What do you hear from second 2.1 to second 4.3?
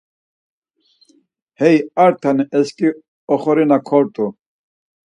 tane esǩi oxorina kort̆u.